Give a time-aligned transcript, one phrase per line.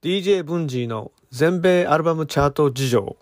[0.00, 3.16] DJ ブンジーの全米アルバムチャート事情。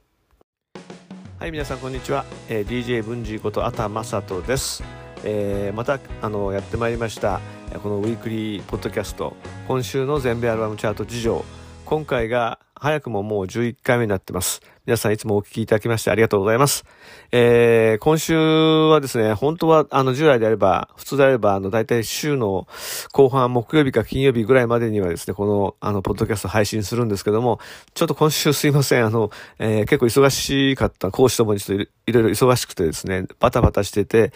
[1.39, 4.85] はい皆さんこんにちは、えー、DJ ブンジーことあたまさとです、
[5.25, 7.41] えー、またあのやってまいりました。
[7.83, 9.35] このウィークリーポッドキャスト。
[9.67, 11.47] 今週の全米アルバムチャート事情。
[11.87, 14.61] 今回が早くももう11回目になってます。
[14.85, 16.85] 皆さんいつもお聞きいただきましてありがとうございます。
[17.33, 22.69] えー、今週はですね、本当はあの従来であれば、普通であれば、あの大体週の
[23.13, 27.61] 後半木曜日か金曜日ぐらいまでにはですね、このあのポッドキャスト配信するんですけども、
[27.95, 34.33] ちょっと今週すいません、あの、えー、結構忙しかった、講師ともにちょっといろいろ忙しくてですね、バタバタしてて、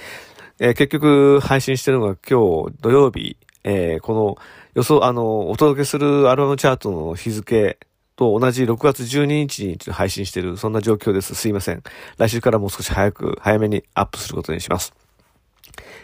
[0.59, 4.37] えー、結局配信してるのが今日土曜日、えー、この
[4.75, 7.79] 予想、あの、お届けするアルバムチャートの日付
[8.21, 11.35] と同じ6月12日に配信している、そんな状況です。
[11.35, 11.83] すいません。
[12.19, 14.93] 来週からもう少し早く、早めにアップすることにします。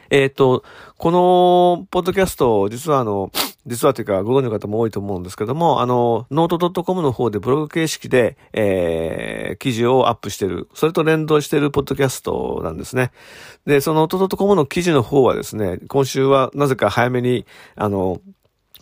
[0.09, 0.65] えっ、ー、と、
[0.97, 3.31] この、ポッドキャスト、実はあの、
[3.67, 13.11] 実はというか、ご存知の方も多いと思うんですけども、あの、ノート .com の方でブログ形式で、えー、記事をアップしてる、それと連動してるポッドキャストなんですね。
[13.67, 18.23] で、そのノート .com の記事の方はですね、今週はなぜか早めに、あの、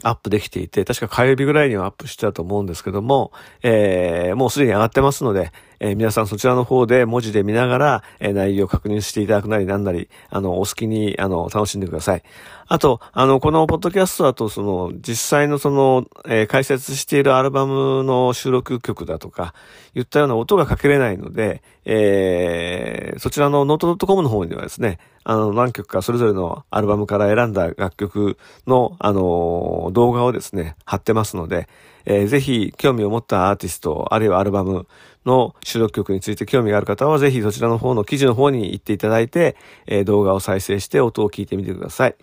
[0.03, 12.23] アップできていて、確か火曜日ぐらいにはアップしてたと思うんですけども、えー、もうすでに上がってますので、えー、皆さんそちらの方で文字で見ながら、えー、内容を確認していただくなりなんなり、あの、お好きに、あの、楽しんでください。
[12.67, 19.55] あと、あの、このポッドキャストだと、その、実際のその、えー、解説しているアルバムの収録曲だとか、
[19.95, 31.69] 言ったような音がかけれないので、えー、そちらのノート .com の方にはですね、あの、何曲かそれぞれのアルバムから選んだ楽曲の、あの、動画をですね、貼ってますので、
[32.07, 34.87] えー、ぜひ興味を持ったアーティスト、あるいはアルバム
[35.25, 42.17] の収録曲について興味がある方は、ぜひそちらの方の記事の方に行っていただいて、えー、動画を再生して音を聞いてみてください。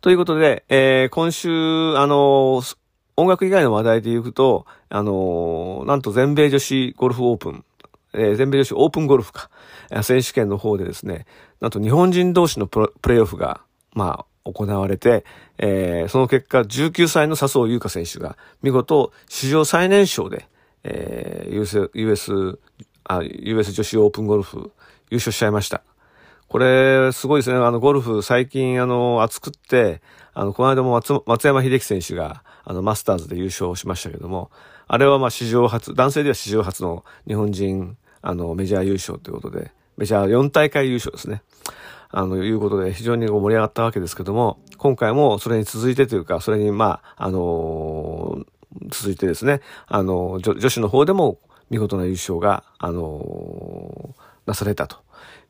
[0.00, 2.62] ということで、えー、今週、あの
[3.16, 7.64] 音楽以外の話題で言うと、あのなんと全米女子ゴルフオープン、
[8.12, 9.50] えー、全米女子オープンゴルフか、
[10.02, 11.26] 選手権の方でですね、
[11.60, 13.60] なんと日本人同士のプレイオフが、
[13.92, 15.24] まあ、行われて、
[15.58, 20.46] えー、その結果、19歳の笹生優花選手が、見事、史上最年少で、
[20.84, 22.58] えー、US、US、
[23.04, 24.72] あ、US 女子オープンゴルフ、
[25.10, 25.82] 優勝しちゃいました。
[26.48, 27.56] これ、すごいですね。
[27.56, 30.02] あの、ゴルフ、最近、あの、熱くって、
[30.34, 34.50] あの、この間も松松山秀樹選手が、あの、マスターズで優勝しましたけども、
[34.86, 41.42] あれはま史上初、男性では史上初の日本人、あの、メジャー優勝ということで、メジャー4大会優勝ですね。
[42.10, 51.38] あの、いうことで非常に盛り上がったわけですけども、今回もそれに続いてというか、それにまあ、あのー、続いてですね、あの、女女子の方でも
[51.70, 55.04] 見事な優勝が、あのー、なされたと。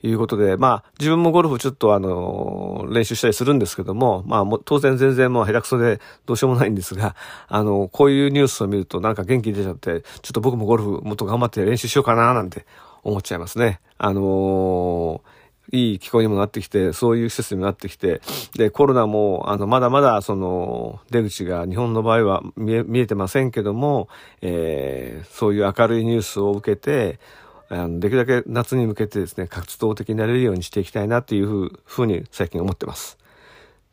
[0.08, 7.16] いうことで、まあ、自分もゴルフちょっとあの、練習したりするんですけども、まあ、も当然全然もう下手くそでどうしようもないんですが、
[7.48, 12.66] あの、こういうニュースを見るとなんか元気出ちゃって、ちょっと僕もゴルフもっと頑張って練習しようかななんて
[13.02, 13.80] 思っちゃいますね。
[13.96, 15.33] あのー
[15.74, 18.20] いい気候にもなってきて、そういう施設にもなってきて、
[18.54, 24.08] で、コロナも、あの、まだまだ、その、出口が日本の場合は見え、見えてませんけども、
[24.40, 27.18] えー、そういう明るいニュースを受けて、
[27.68, 33.18] あのできるだけ夏に向けてですね、活動的になれるようにしていきたいなっていうふうに最近思ってます。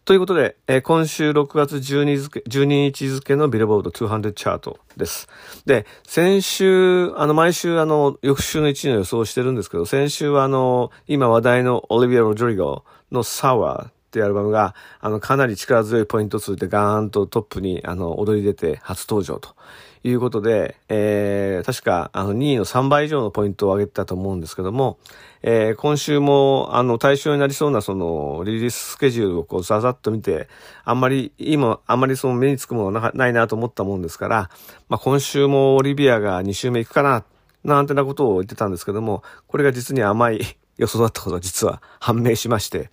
[0.04, 5.30] ということで、えー、今週6月12付12日付のビルボード200チャートです。
[5.68, 19.56] で、先週、あの、毎週、あの、翌週の1位の予想をしてるんですけど、先週はあの、今話題のオリビア・ロドリゴのサワーっていうアルバムが、あの、かなり力強いポイント数でガーンとトップに、あの、踊り出て初登場と
[20.04, 24.98] いうことで、えー、確か、あの、2位の3倍以上のポイントを上げてたと思うんですけども、
[25.44, 30.48] えー、今週も、あの、対象になりそうな、その、リリーススケジュールをこう、ざざっと見て、
[30.84, 34.50] あんまり、今、あんまりその目につくものはないなと思ったもんですから、
[34.90, 37.24] まあ、今週もオリビアが2週目行くかな、
[37.64, 40.42] なんてなことを言ってたんですけども、これが実に甘い
[40.78, 42.90] 予想だったことが実は判明しまして、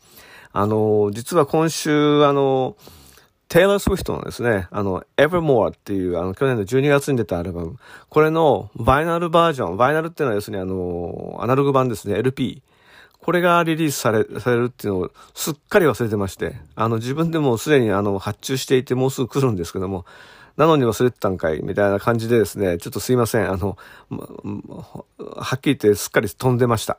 [0.53, 2.77] あの、実は今週、あの、
[3.49, 7.79] テイラー・スウィフトのですね、あの、Evermore っていう、あの、去年の12月に出たアルバム。
[8.11, 9.77] これの、バイナルバージョン。
[9.77, 12.63] バイナルっていうのは要するにあの、アナログ版ですね、LP。
[13.21, 20.05] これがリリースされ、されるっていうのをすっかり忘れてまして、あの、自分でもすでにあの、発注していてもうすぐ来るんですけども、
[20.57, 23.51] なのに忘れてたんかいみたいな感じでですね、ちょっとすいません。
[23.51, 23.77] あの、
[25.19, 26.99] はっきり言ってすっかり飛んでました。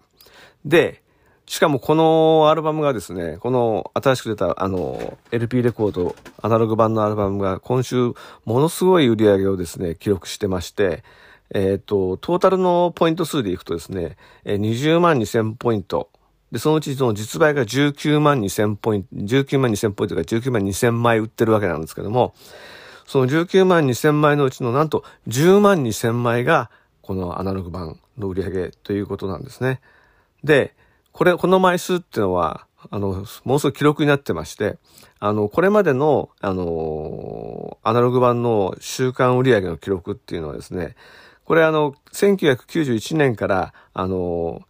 [0.65, 1.03] で、
[1.49, 8.13] しかもこのアルバムがですね、この新しく出たあの LP レコード、アナログ版のアルバムが今週
[8.45, 11.03] ものすごい売り上げをですね、記録してまして、
[11.49, 16.11] えっ、ー、と、トータルのポイント数でいくとですね、20万2000ポイント。
[16.51, 22.35] で、そのうちその実売が19万2000ポイント、19万2000ポイントが19万2000枚売ってるわけなんですけども、
[23.07, 26.69] その19万2000枚のうちのなんと10万2000枚が
[27.01, 29.81] このアナログ版の売り上げということなんですね。
[30.43, 30.75] で、
[31.11, 34.77] これ、この枚数っていうのは、あの、ものすごい記録になってまして、
[35.19, 40.95] あの、これまでの、あの、アナログ版の週間売上の記録っていうのはですね、
[41.43, 44.61] これあの、1991年から、あの、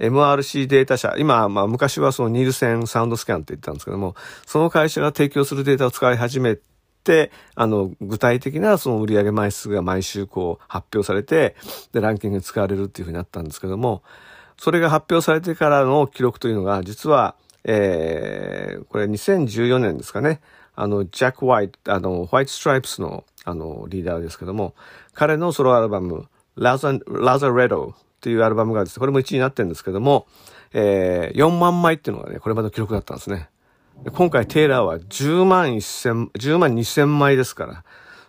[0.00, 4.14] MRC データ社、今、まあ昔はそのニールセンサウンドスキャンって言ったんですけども、
[4.46, 6.56] その会社が提供するデータを使い始め
[7.04, 11.56] て、あの、具体的なその売上枚数が毎週こう発表されて、
[11.92, 14.02] で、ランキングに使われるっていうふうになったんですけども、
[14.58, 20.40] それが発表されてからの記録というのが、実は、えー、これ2014年ですかね。
[20.74, 24.74] あの、ジャック・ホワイト、あの、ホワイト・ストライプスの、あの、リーダーですけども、
[25.14, 26.26] 彼のソロアルバム、
[26.56, 30.26] ラザ、ラザ・レドっていうアルバムがですね、これも1位になってるんですけども、
[30.72, 33.48] えー、4万枚っていうのがね、これまでの記録だったんですね。
[34.12, 37.84] 今回テイラーは10万1000、10万2000枚ですから、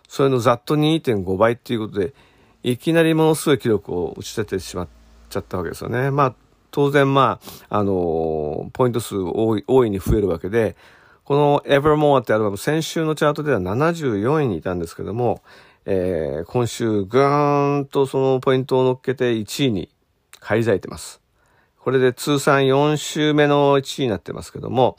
[0.08, 2.14] それのざっと2.5倍っていうことで、
[2.62, 4.99] いきなりものすごい記録を打ち立ててしまって
[5.30, 6.10] ちゃったわけですよね。
[6.10, 6.34] まあ、
[6.70, 7.40] 当然ま
[7.70, 10.76] あ、あのー、ポイント数多い、大いに増えるわけで、
[11.24, 15.42] この Evermore ってアルバム、先週のチャートでは74位にいたんですけども、
[15.86, 19.88] えー、今週ぐーんとそのポイントを乗っけて1位に
[20.40, 21.20] 返り咲いてます。
[21.78, 24.98] これで通算4週目の1位になってますけども、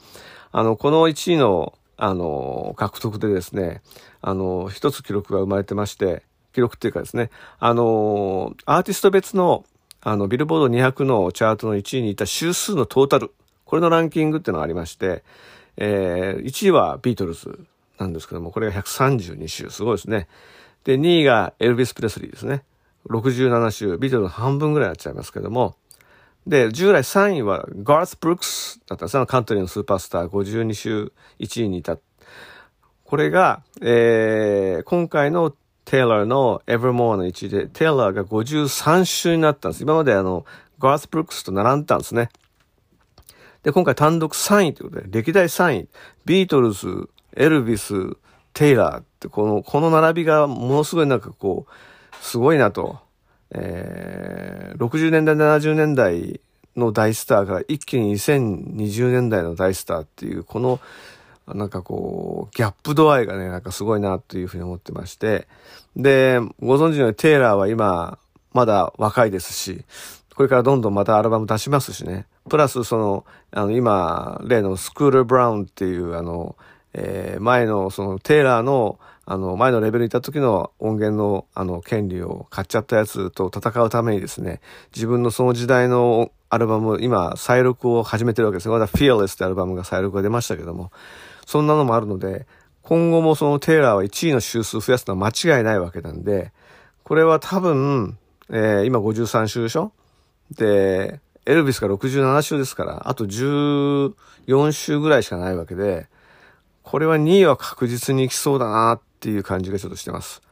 [0.50, 3.82] あの、この1位の、あの、獲得でですね、
[4.20, 9.64] あの、一つ記録が生まれてまして、記録っていうかですね、あの、アーティスト別の、
[10.04, 13.32] あの、ビルボード200のチャートの1位にいた週数のトータル、
[13.64, 15.22] これのランキングっていうのがありまして、
[15.76, 17.66] えー、1位はビートルズ
[17.98, 20.26] なんですけども、これが132週、すごいですね。
[20.82, 22.64] で、2位がエルビス・プレスリーですね。
[23.08, 25.76] 67週、ビートルズの半分ぐらいになっちゃいますけども。
[26.48, 29.26] で、従来3位はガース・ブルックスだったんですね。
[29.26, 31.98] カントリーのスーパースター52週1位にいた。
[33.04, 39.82] これが、えー、今回のテイラーの Evermore の1位で、テイラーが53週になったんです。
[39.82, 40.44] 今まであの、
[40.78, 42.28] ガース・ブルックスと並んだんですね。
[43.62, 45.88] で、今回単独3位ということで、歴代3位、
[46.24, 47.94] ビートルズ、エルビス、
[48.52, 52.98] テイラーってこの、この並びがものすごいなんかこう、すごいなと。
[53.54, 56.40] えー、60年代、70年代
[56.76, 60.80] の大スターから一気に2020年代の大スターっていう、この、
[61.46, 65.48] なんかこう、ギャップ度合いがね、なんかすごいなというふうに思ってまして。
[65.96, 68.18] で、ご存知のようにテイラーは今、
[68.52, 69.84] まだ若いですし、
[70.34, 72.26] これからどんどんまたアルバム出しますしね。
[72.48, 76.56] プラスその、あの、今、例のスクール・ブラウンっていう、あの、
[76.94, 84.60] えー、前のそのテイラーのあの前のレベルにいた時の音源のあの権利を買っちゃったやつと戦うためにですね、
[84.94, 90.90] 自分のその時代のアルバム、今再録を始めてるわけですまだ Fearless ってアルバムが再録が出ましたけども、
[91.46, 92.46] そんなのもあるので、
[92.82, 96.52] 今後もそのテイラーは1位の周数増やすのは間違いないわけなんで、
[97.04, 98.18] これは多分、
[98.50, 99.92] えー、今53週でしょ？
[100.50, 106.08] で、エルビスが67週ですから、あと14週ぐらいしかないわけで、
[106.82, 110.42] これは2位は確実に行きそうだなっていう感じがちょっとしてます。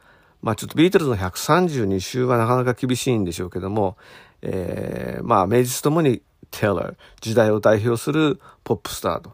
[0.41, 3.97] まあちょっとビートルズの132週はなかなか厳しいんでしょうけども、
[4.41, 9.33] えー、まあ名実ともにテイラー、時代を代表するポップスターと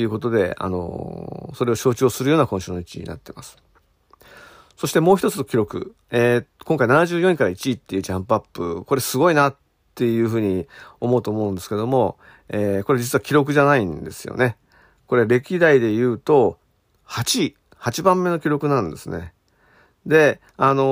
[0.00, 3.56] いうことで、あの、それを象徴するような今週の1位になってます。
[4.76, 9.56] そしてもう一つの記録、えー、今回74位から1位っていうジャンプアップ、これすごいなっ
[9.94, 10.66] ていうふうに
[11.00, 12.18] 思うと思うんですけども、
[12.50, 14.56] えー、これ実は記録じゃないんですよね。
[15.06, 16.58] これ歴代で言うと、
[17.06, 19.32] 8位、8番目の記録なんですね。
[20.04, 20.84] で、あの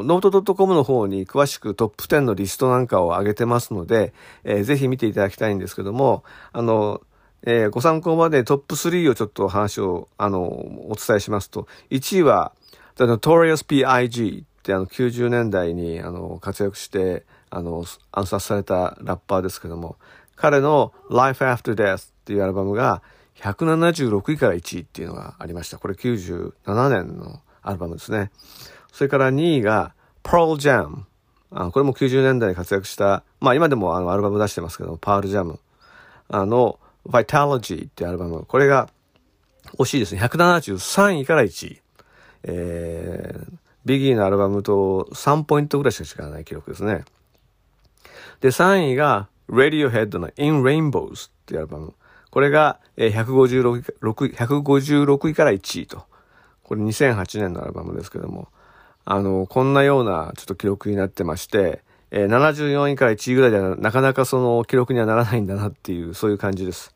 [0.00, 7.02] ー、ノート .com の方に詳しくトップ10のリストなんかを上げてますので、えー、ぜひ見ていただきたいんですけども、あの、
[7.42, 12.52] えー、ご参考までトップ3をちょっと話を、あの、お伝えしますと、1位は、
[12.96, 14.44] The Notorious B.I.G.
[14.60, 19.96] ってあの90年代にあの活躍して、あの、暗殺されたラッパーですけども、
[20.36, 23.02] 彼の Life After Death っていうアルバムが
[23.36, 25.78] 176位から1位っていうのがありました。
[25.78, 26.52] これ97
[26.88, 28.30] 年のアルバムですね。
[28.92, 31.04] それから2位が Pearl Jam。
[31.52, 35.58] あこれも90年代に活躍した、まあ今でもあのアルバム出してますけど、パールジャム。
[36.28, 38.44] あの、Vitalogy ってアルバム。
[38.46, 38.88] これが
[39.78, 40.20] 惜しいですね。
[40.20, 41.80] 173位から1位。
[42.42, 43.52] えー、
[43.84, 47.04] ビギーのアルバムと3ポイントぐらいしか違わない記録ですね。
[48.40, 51.94] で、3位が Radiohead の In Rainbows っていうアルバム。
[52.30, 56.04] これが156 156位から1位と。
[56.62, 58.48] これ2008年のアルバムですけども、
[59.04, 66.94] あの、こんなようなちょっと記録になってまして、えー、74位から1位ぐらいではなかなかその記録にはならないんだなっていう、そういう感じです。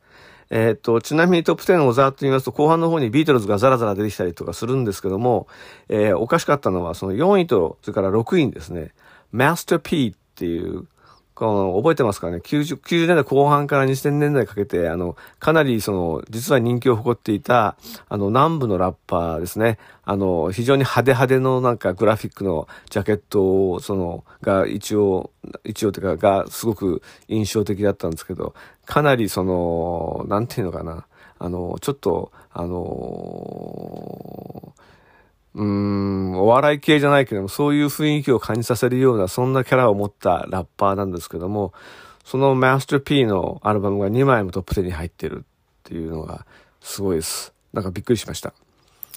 [0.50, 5.46] えっ、と、ちなみにトップ10をざーっと言いますと、後半の方にビートルズがザラザラ出てきたりとかするんですけども、
[5.88, 8.92] えー、おかしかったのは、その4位と、それから6位にですね、
[9.32, 10.86] Master P っていう
[11.34, 17.76] この、覚えてますかね ?90、90年代後半から2000年代かけて、あの、かなりその、実は人気を誇っていた、
[18.08, 19.78] あの、南部のラッパーですね。
[20.04, 25.30] あの、非常に派手派手のなんかグラフィックのジャケットを、その、が一応、
[25.64, 28.54] 一応というか、がすごく印象的だったんですけど、
[28.86, 31.06] かなりその、なんていうのかな？
[31.38, 34.72] あの、ちょっと、あの
[35.54, 41.72] うーん、お笑い系じゃないけども、そういう雰囲気を感じさせるような、そんなキャラを持ったラッパーなんですけども、
[42.24, 45.46] そのマスター P のアルバムが2枚もトップ10に入ってるっ
[45.84, 46.46] ていうのが
[46.80, 47.52] すごいです。
[47.72, 48.54] なんかびっくりしました。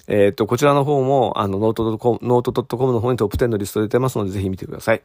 [0.08, 5.02] えっ、と、こちらの方も、あの、 note .com、note .com の方にトップ10のリスト出てますので、ぜひ見てください。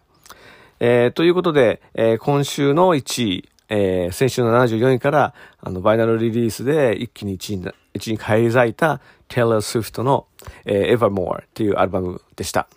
[0.81, 9.01] えー、ということで、えー、今週の1位、えー、先週の74位から、あの、バイナルリリースで一気に1位に、1位に返り咲いた
[9.33, 10.27] Taylor Swift の、
[10.67, 12.69] えー、Evermore っていうアルバムでした。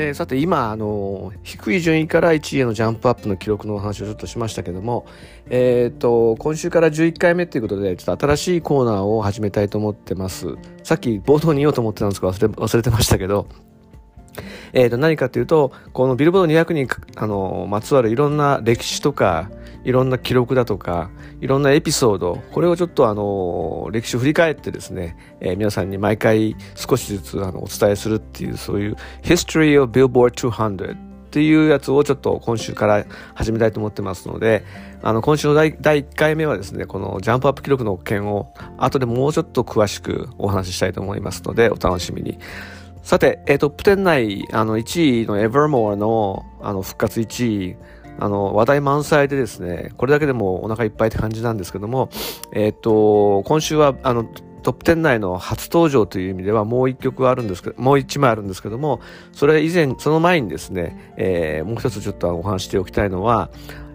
[0.00, 5.06] えー、さて今、あの低い順位から1位へのジャンプアップの記録のお話をちょっとしましたけども、
[5.50, 10.54] えーと、今週から11回目ということでちょっと新しいコーナーを始めたいと思ってます。
[10.84, 13.48] さっき冒頭に言おうと思ってたんですが忘れ忘れてましたけど
[14.72, 16.86] えー、と何かというとこのビルボード200に
[17.16, 19.50] あのまつわるいろんな歴史とか
[19.84, 33.04] いろんな記録だとかいろんなエピソードこれをちょっとあの歴史を振り返ってですね、えー、皆さんに毎回少しずつあのお伝えするっていうそういう History of Billboard 200っていうやつをちょっと今週から
[33.34, 34.64] 始めたいと思ってますので、
[35.02, 42.38] あの、今週の第第1回目はですね、このジャンプアップ記録の件を後でもうちょっと詳しくお話ししたいと思いますので、お楽しみに。
[43.02, 47.76] さて、えー、トップ10内、あの、1位の Evermore の、あの、復活1位、
[48.18, 52.08] あの、話題満載でですね、これだけでもお腹いっぱいって感じなんですけども、
[52.52, 54.24] えっ、と、今週は、あの、
[54.62, 59.00] トップ10内の初登場という意味ではもう一曲あるんですけど、もう一枚あるんですけども、
[59.32, 63.50] それ以前、その前にですね、えー、もう一つちょっとお話しておきたいのは、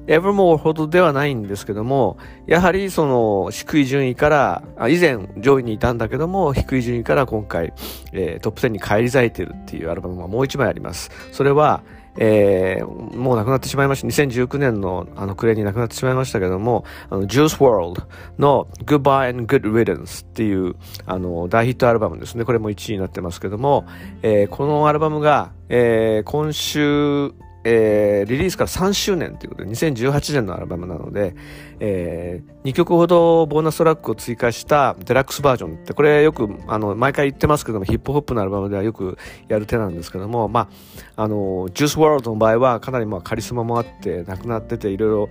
[0.08, 7.74] Evermore ほどではないんですけども、やはりその低い順位から、以前上位にいたんだけども、低い順位から今回、
[8.12, 11.10] えー、トップ10に返り咲いてるっていうアルバムがもう一枚あります。
[11.32, 11.84] それは、
[12.18, 14.08] えー、もう亡くなってしまいました。
[14.08, 18.04] 2019年のあの暮れに亡くなってしまいましたけども、あの、Juice World
[18.38, 22.46] の Goodbye and Good Riddance っていうあの大ヒットアルバムですね。
[22.46, 23.86] これも1位になってますけども、
[24.22, 31.36] えー、このアルバムが、えー、今週、えー、リリースから3周年ということで、2018年のアルバムなので、
[31.80, 39.18] えー、2曲ほどボーナストラックを追加したデラックスバージョンって、これよく、あの、毎回言ってますけども、ヒップホップのアルバムではよく
[39.48, 40.70] やる手なんですけども、ま
[41.16, 45.30] あ、あの、ジュースワールドの場合はかなりまあカリスマもあって、なくなってて、いろいろ、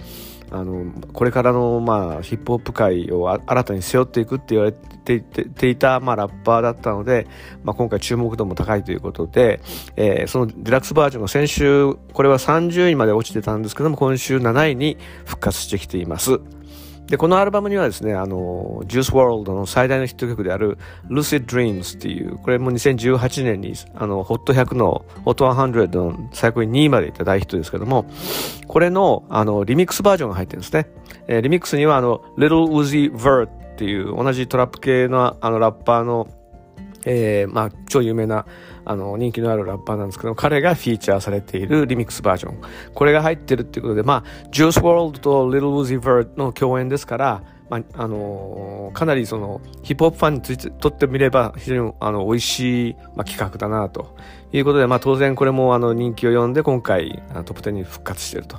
[0.54, 7.26] あのこれからの、まあ、ヒップホップ界を新たに背負っていくって言われていた、まあ、ラッパーだったので、
[7.64, 9.62] まあ、今回注目度も高いということで、
[9.96, 16.38] えー、そのデラックスバージョンが先週これは30位まで落ちてたんですけども今週7位に復活してきています。
[17.12, 20.78] で、このアルバムにはですね、あの、ジュースワールドの最大のヒット曲である
[21.10, 28.06] Lucid Dreams っていう、これも2018年に、あの、HOT100 の HOT100 の最高に2位までいった大ヒットですけども、
[28.66, 30.86] これの、あの、リミックスバージョンが入ってるんですね。
[31.28, 36.28] えー、リミックスには、あの、Little Uzi Vert っていう同じトラップ系のあのラッパーの
[37.04, 38.46] えー、まあ、超有名な、
[38.84, 42.60] あの、人気のあるラッパーなんですけど、彼がフィーチャーされているリミックスバージョン。
[42.94, 54.14] これが入ってるっていうことで、まあ、ジュース・ワールドと Little Uzi Vert の共演ですから、まあ、あのー、かなりその、ヒップホップファンについてとってみれば、非常に、あの、美味しい、まあ、企画だな、と
[54.52, 58.58] いうことで、まあ、当然これも、あの、人気を呼んで、今回、トップ10に復活していると。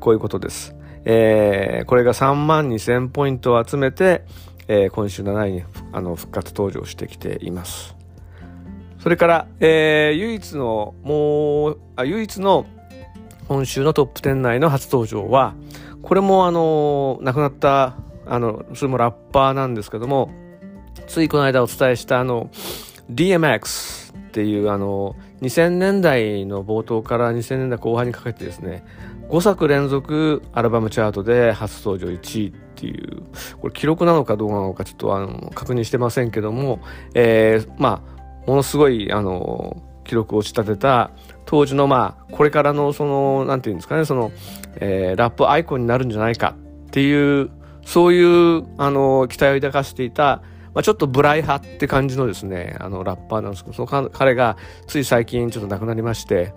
[0.00, 0.74] こういうことです。
[1.04, 4.24] えー、これが3万2000ポイントを集めて、
[4.68, 7.94] えー、今週7位にあの復活登場してきています。
[9.04, 12.64] それから、えー、唯一の、もう、あ唯一の
[13.48, 15.54] 今週のトップ10内の初登場は、
[16.00, 20.30] これもあの、亡くなった、あの、それもラッパーなんですけども、
[21.06, 22.48] ついこの間お伝えしたあの、
[23.12, 28.86] DMX っていうあの、2000年代の冒頭から2000年代後半にかけてですね、
[29.28, 33.22] 5作連続アルバムチャートで初登場1位っていう、
[33.60, 36.80] これ記録なのかどうなのかちょっとあの確認してませんけども、
[37.12, 38.13] えー、まあ、
[38.46, 41.10] ものすごい、あの、記録を仕立てた
[41.46, 44.32] 当時のまあ、これからのその、なんていうんですかね、その、
[44.76, 46.54] えー、ラップアイコンになるんじゃないか
[46.86, 47.50] っていう、
[47.84, 50.42] そういう、あの、期待を抱かせていた、
[50.74, 54.56] まあ、ちょっとブライ派って感じのですねあのラッパーなんですけどその彼が
[54.88, 56.52] つい最近ちょっと亡くなりまして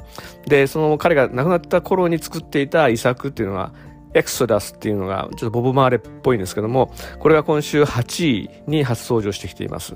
[0.47, 3.73] でその彼が亡くなった頃に作っていた遺作っていうのは
[4.17, 9.95] エクソダスっていうのがちょっとボブ・マーレっぽいんですけどもこれが今週8位に初登場してきています、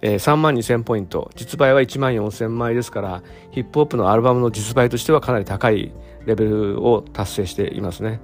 [0.00, 1.30] えー、3万2000ポイント。
[1.34, 5.92] 実売は1万4000枚ですからヒップホップのアルバムの実売としてはかなり高い
[6.24, 8.20] レベルを達成していますね。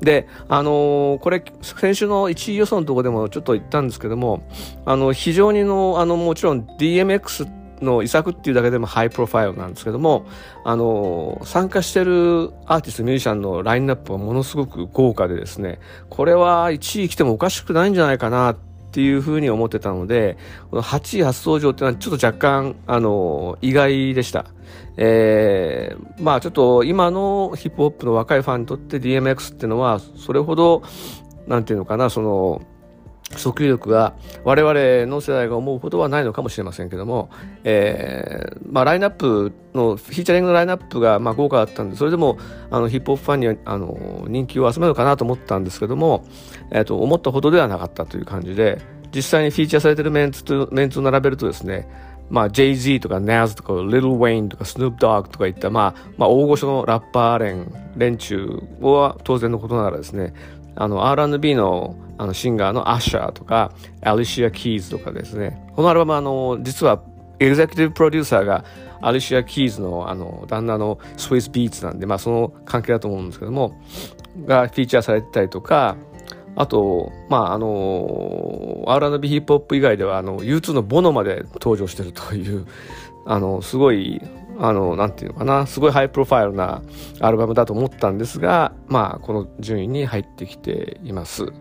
[0.00, 4.42] であのー、これ先週の1位予想のとこでもちょっと言ったんですけども
[4.84, 10.26] あの非常にのあのもちろん DMX っての遺作っていうだけでも high profile なんですけども
[10.64, 18.56] あの参加してるアーティストミュージシャンのラインナップはものすごく豪華でですねこれは1位来てもおかしくないんじゃないかなっ
[18.90, 20.38] ていうふうに思ってたので
[20.70, 24.46] この8位初登場っていうのはちょっと若干あの意外でした。
[24.96, 30.82] えー、まあちょっと今のヒップホップの若いファンにとって DMX っていうのはそれほど
[31.46, 32.62] なんていうのかなその
[33.32, 37.30] 訴求力が我々の世代が思うほどはないのかもしれませんけども、
[37.64, 42.38] えーまあ、ラインナップのフィーチャリングのラインナップがまあ豪華だったんでそれでも
[42.70, 46.24] あのヒップホップファンにはあの人気を集めるかなと思ったんですけども、
[46.70, 48.80] えー、と思ったほどではなかったという感じで
[49.14, 51.88] 実際にフィーチャーされてるメンツとメンツを並べるとですね
[52.30, 60.34] まあ、Jay-Z とか Naz とか Lil Wayne とか Snoop Dogg とかいった、まあ、まあ、大御所のラッパー連連中は当然のことながらですね
[60.76, 63.72] あの R&B のあのシンガーのアッシャーとか
[64.02, 67.02] アリシア・キーズとかですねこのアルバムあの実は
[67.38, 68.64] エグゼクティブプロデューサーが
[69.00, 73.80] アリシア・キーズのあの旦那の Swizz Beatz なんで、まあ、その関係だと思うんですけども
[74.44, 75.96] がフィーチャーされてたりとか
[76.56, 82.66] あと、まあ、あの R&B ヒップホップ以外ではあの U2 のボノまで登場してるという
[83.26, 84.20] あのすごい
[84.60, 86.82] あの、なんていうのかな、すごい high profile な
[87.20, 91.52] アルバムだと思ったんですが、まあ、この順位に入ってきています。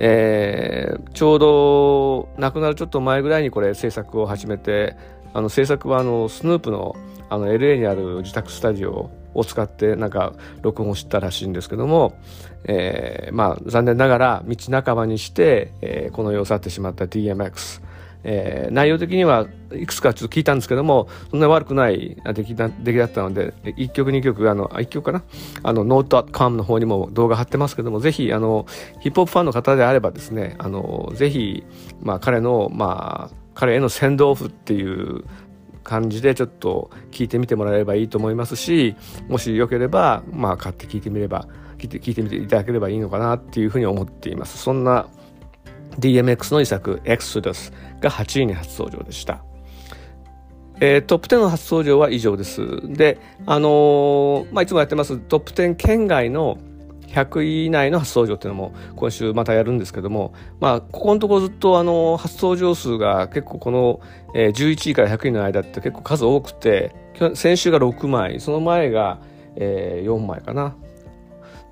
[0.00, 4.96] えー、ちょうど亡くなるちょっと前ぐらいにこれ制作を始めて、
[5.34, 6.96] あの制作はあのスヌープの
[7.30, 12.14] あの LA にある自宅スタジオを使ってなんか録音をしたらしいんですけども、
[12.64, 17.81] えー、まあ残念ながら道半ばにして、えー、この世を去ってしまった DMX
[18.24, 25.22] えー、内容的にはいくつかちょっと聞いたんですけどもそんな悪くない出来だ出来だったので1曲2曲あの1曲かな？
[25.62, 28.66] あの Note.com の方にも動画貼ってますけどもぜひあの
[29.00, 31.64] ヒップホップファンの方であればですねあのぜひ、
[32.00, 35.24] まあ、彼の、まあ、彼への先導オフっていう
[35.82, 38.94] 感じでちょっと聞いてみてもらえればいいと思いますし
[39.28, 44.58] もしよければ、まあ、買って聞いてみれば聞いて聞いてみていただければいいのかなっていうふうに思っています。
[44.58, 45.08] そんな
[45.98, 49.44] DMX の遺作 Exodus が8位に初登場でした。
[50.80, 52.60] えー、トップ10の初登場は以上です。
[52.92, 56.58] で、あのー、まあ、いつもやってますトップ10県外の
[57.12, 64.00] 100位以内の初登場っていうのも今週またやるんですけども、まあ、ここのところずっとあの初登場数が結構この、
[64.34, 66.94] えー、11位から100位の間って結構数多くて
[67.34, 69.20] 先週が6枚その前が、
[69.56, 70.74] えー、4枚かな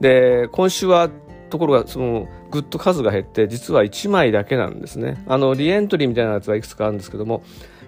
[0.00, 1.11] で今週は
[1.50, 5.22] ところがそのぐっと数が減って実は1枚だけなんですね。
[5.26, 7.42] あのリエントリーみたいなやつはいくつかあるんですけども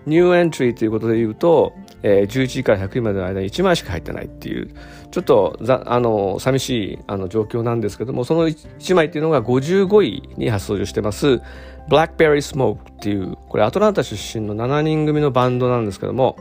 [0.06, 1.72] ニューエントリーということで言うと、
[2.02, 4.74] えー、11位から100位までの間に1枚しか入ってないっていう
[5.10, 11.40] ちょっとざあの寂しいあの状況なんですけどもその 1, 枚っていうのが55位に初登場してます
[11.88, 16.36] Blackberry Smoke っていうこれアトランタ出身の7人組のバンドなんですけども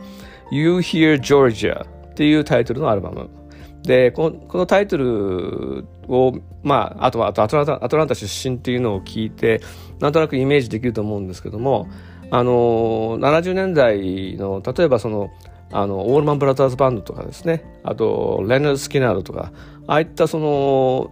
[0.50, 3.41] You Hear Georgia っていうタイトルのアルバム。
[3.82, 9.60] でこのタイトルを、まあ、あとはアトランタアトランタ出身っていうのを聞いて
[9.98, 11.88] なんとなくイメージできると思うんですけども
[12.30, 15.30] あの70年代の例えばその
[15.72, 19.52] あのオールマン・ブラザーズ・バンドとかですねあとレナーズ・スキナードとか
[19.86, 21.10] ああいったその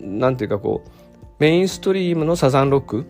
[0.00, 0.90] なんていうかこう
[1.38, 3.06] メインストリームのサザンロック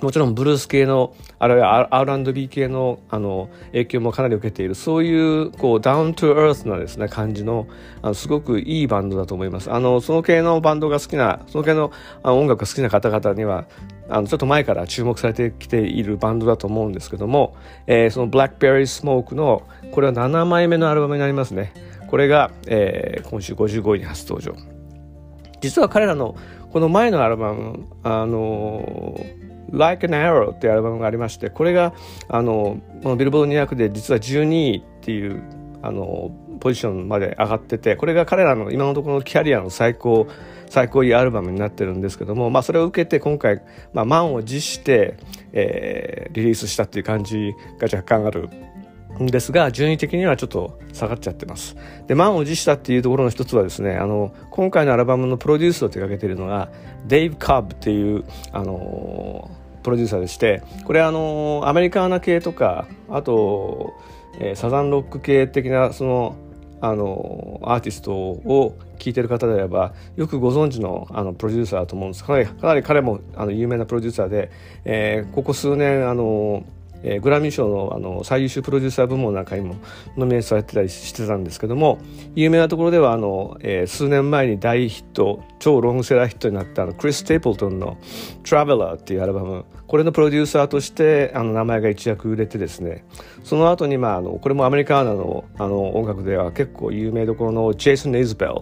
[0.00, 4.74] もちろんブルース系のあるいは R&B 系のあの影響もかなり受けている。
[4.74, 7.68] そういうこうダウントゥアースなですね感じの
[8.02, 9.70] あのすごくいいバンドだと思います。
[9.70, 13.66] あのその系のバンドが好きなその系のあの音楽が好きな方々には
[14.08, 21.72] あのちょっと前から注目されてきているバンドだと思うんですけども、えー、その Blackberry Smoke のこれは7枚目のアルバムになりますね。
[22.08, 24.56] これが、えー、今週55位に初登場。
[25.60, 26.36] 実は彼らの
[26.72, 31.92] この前のアルバムあのー Like an Arrow っていうアルバムがありましてこれが
[32.28, 35.42] あのこのビルボード200で実は12位っていう
[35.82, 40.26] あのポジションまで上がっててこれが彼らの今のところのキャリアの最高
[40.68, 45.16] 最高位アルバムになってるんですけども、まあ、それを受けて今回、まあ、満を持して、
[45.52, 48.50] えー、リリースしたっていう感じが若干ある。
[49.20, 51.76] ですが順位的にはちょっと下がっちゃってます。
[52.06, 56.70] で満を持したっていうところの一つはですねあの今回のアルバムのプロデュースを手掛けているのが
[57.06, 59.50] デイブ・カーブっていうあの
[59.82, 63.94] プロデューサーでしてこれあのアメリカーナ系とかあと、
[64.38, 66.36] えー、サザンロック系的なその
[66.80, 72.24] あのアーティストを聴いてる方であればよくご存知のあのプロデューサーだと思うんです。
[72.24, 74.50] かなりかなり彼もあの有名なプロデューサーで、
[74.84, 76.64] えー、ここ数年あの
[77.02, 79.76] えー、グラミー賞のあの最優秀プロデューサー部門なんかにも
[80.16, 81.98] ノミネートされてたりしてたんですけども
[82.34, 87.96] 有名なところではあの、えー、数年前に大ヒット超ロングセラーヒットになったあのクリス・テープルトンの
[88.44, 89.64] 「Traveler」っていうアルバム。
[89.86, 93.04] これのプロデューサーとしてあの名前が一躍売れてですね。
[93.42, 98.56] その後にまああのこれもアメリカーナのあの音楽では結構有名どころのジェイソン・イズベル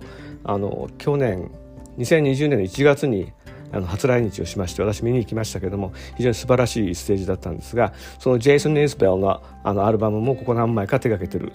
[0.45, 1.51] あの去年
[1.99, 3.33] 2020年の1月に
[3.73, 11.53] あの初来日をしまして私見に行きましたけども非常に素晴らしいステージだったんですがそのジェイソン・イスベルのあのアルバムもここ何枚か手がけてる。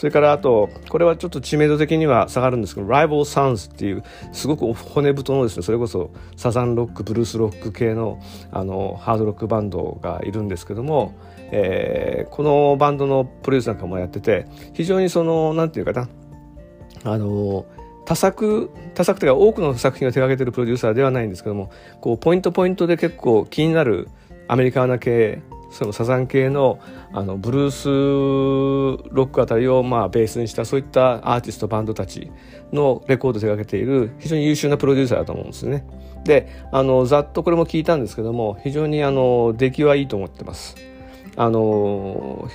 [0.00, 8.18] それからあとこれはちょっと知名度的には下がるんですけど「ライバル・サンズ」っていうすごく骨太のですねそれこそサザンロックブルースロック系の
[8.50, 11.12] あのハードロックバンドがいるんですけども、
[11.50, 16.08] えー、このバンドのプロデュースなんかもやってて非常にその何て言うかな
[17.04, 17.66] あの
[18.10, 21.70] 多作多作というか多くの作品を手がけてるプロデューサーではないんですけども
[22.00, 24.08] こうポイントポイントで結構気になる
[24.48, 26.80] アメリカーナ系そのサザン系の
[27.12, 27.86] あのブルース
[29.14, 32.32] ロックあたりをまあベースにしたそういったアーティストバンドたち
[32.72, 35.86] のレコードを手がけている非常に優秀なプロデューサーだと思うんですね。
[36.24, 40.74] であのざっとこれも聞いたんですけども非常にあの出来はいいと思ってます。
[41.36, 42.48] あの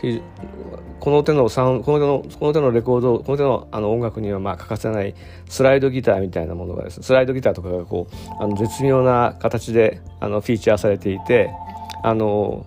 [0.99, 5.15] この手のサウンこの手のこの手のレコードこの手のあの音楽にはまあ欠かせない
[5.49, 11.51] スライドギターみたいなものがですねスライドギターとかがこうあの絶妙な形であのフィーチャーされていて
[12.03, 12.65] あの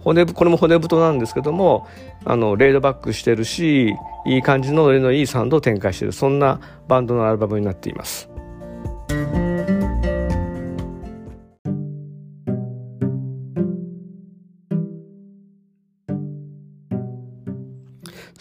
[0.00, 1.86] 骨これも骨太なんですけども
[2.24, 3.94] あのレイドバックしてるし
[4.26, 8.33] いい感じのノリのいいサウンドを展開してるそんなバンドのアルバムになっています。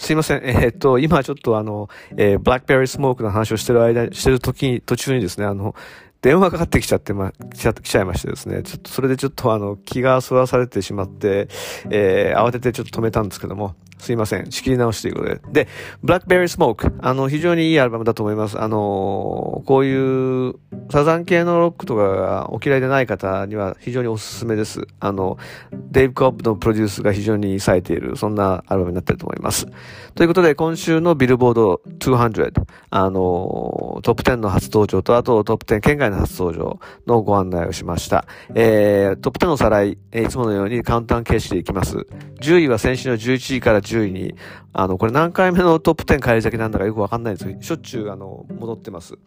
[0.03, 0.41] すいません。
[0.43, 1.87] えー、っと、今ちょっとあの、
[2.17, 5.75] えー、ブラックベリースモークの話をしてる間、してる時に、途中にですね、あの、
[6.21, 11.47] 電話かかってきちゃってま、来ちゃ来ちゃいましてですね、ちょっとそれでちょっとあの、気がそらされてしまって、
[11.89, 14.51] えー、慌ててちょっと止めたんですけども、すいません。
[14.51, 15.65] 仕切り直しということで。
[15.65, 15.67] で、
[16.03, 16.93] Blackberry Smoke。
[17.01, 18.61] あの、非常にいいアルバムだと思います。
[18.61, 20.55] あの、こういう
[20.91, 24.87] サザン系のロックとかがお嫌いでない方には非常におすすめです。
[24.99, 25.37] あの、
[25.71, 29.67] デイブ・コップのプロデュースが非常に冴えている、そんなアルバムになってると思います。
[30.15, 32.51] ということで、今週のビルボード200、
[32.89, 38.25] あの、トップ10の初登場と、あとトップ10県外の初登場のご案内をしました。
[38.53, 42.05] えー、トップ10のおさらい、いつものようにカウンター形式でいきます。
[42.41, 44.35] 10位は先週の11位から10位に、
[44.73, 49.17] あの、これ何回目のトップ10返り咲きなんだかよくわかんないんですけど、しょっちゅうあの、戻ってます。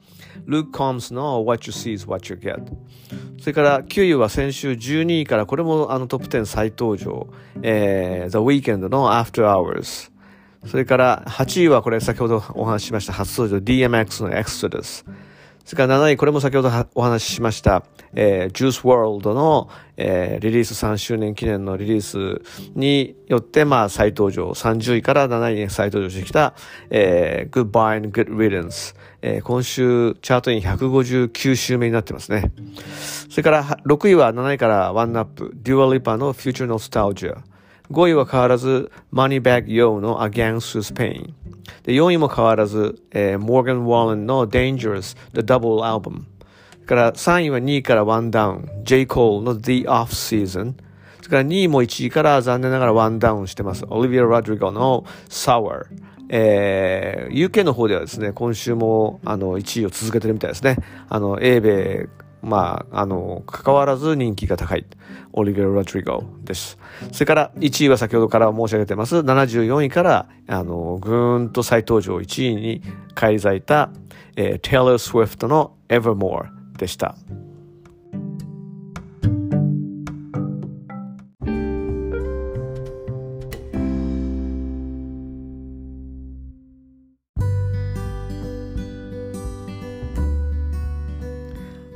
[0.47, 2.63] Luke Combs の What You See is What You Get。
[3.39, 7.27] それから9位は先週12位からこれもあのトップ10再登場。
[7.63, 10.11] えー、The Weekend の After Hours。
[10.67, 15.05] それから8位はこれ先ほどお話ししました初登場 DMX の Exodus。
[15.67, 17.83] それから7位、これも先ほどお話ししました、
[18.15, 22.41] えー、Juice World の、えー、リリース3周年記念のリリース
[22.77, 26.55] によって、まあ、再登場、30位から7位に再登場してきた、
[26.89, 32.53] えー、Goodbye and Good Riddance、えー、今週、チャートイン159週目になってますね。
[33.29, 37.39] それから、6位は7位からワンナップ、Dua Lipa の Future Nostalgia。
[37.91, 41.33] 5位は変わらず、Moneybag Yo の Against Spain。
[41.85, 46.25] で、4位も変わらず、えー、モーガン・ウォーレンの Dangerous The Double Album。
[46.87, 49.03] から3位は2位からワンダウン、J.
[49.03, 50.75] Cole の The Off Season。
[51.19, 53.85] それから2位も1位から残念ながらワンダウンしてます。
[53.89, 55.87] オリビア・ロドリゴの Sour。
[56.29, 60.77] えー、UK の方ではですね、今週もあの1位を続けてるみたいですね。
[61.09, 62.09] あの、英米
[62.47, 64.87] まあ、あの、関わらず人気が高い。
[65.33, 66.79] オリベロ・ラトリゴです。
[67.11, 69.17] それから1位は先ほどから申し上げてます。
[69.17, 72.83] 74位から、あの、ぐーんと再登場1位に
[73.17, 73.91] 返り咲いた、
[74.37, 76.47] えー、Taylor Swift の Evermore
[76.79, 77.17] でした。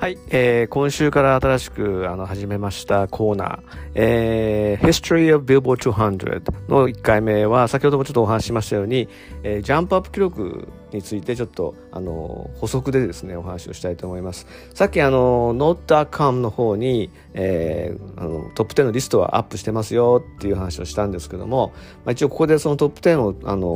[0.01, 3.63] はい、えー、今週から新しくあの始めましたコーナー、
[3.97, 9.11] えー、History of Billboard 200の1回目は先ほどもちょっとお話ししましたように、
[9.43, 14.47] えー、ジャンプアップ記録についてちょっとあの補足でですねお話をしたいと思います。
[14.73, 21.75] さっきあの Note.com の方に、えー、あのトップ10のリストはアップしてますよっていう話をしたんですけども、
[22.07, 23.67] まあ、一応ここでそのトップ10をあの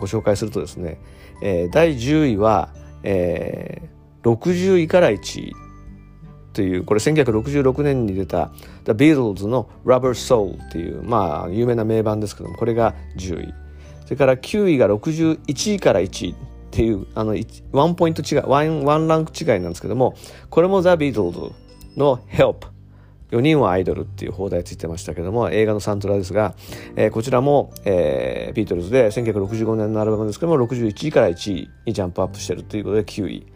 [0.00, 0.98] ご紹介するとですね、
[1.40, 5.67] えー、第10位は、えー、60位から1位。
[6.58, 8.50] というこれ1966年に出た
[8.84, 13.54] The Beatles の Rubber Soul っていうまあ有名な名盤ですけどもこれが10位。
[14.02, 16.34] それから9位が61位から1位っ
[16.72, 17.36] ていうあの
[17.70, 20.16] ワンポイント違いワンワンランク違いなんですけども
[20.50, 21.52] これも The Beatles
[21.96, 22.66] の Help
[23.30, 26.56] 4人はアイドルっていう放題ついてましたけども映画のサントラですが、
[26.96, 33.46] えー、こちらも、えー、ビートルズで1965年のアルバムですけども61位から1位にジャンプアップしてるということで9位。